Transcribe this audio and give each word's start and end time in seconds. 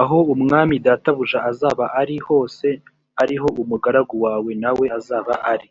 aho 0.00 0.18
umwami 0.34 0.74
databuja 0.86 1.38
azaba 1.50 1.84
ari 2.00 2.16
hose 2.26 2.68
ari 3.22 3.36
ho 3.40 3.48
umugaragu 3.62 4.14
wawe 4.24 4.50
na 4.62 4.70
we 4.78 4.86
azaba 4.98 5.34
ari 5.52 5.68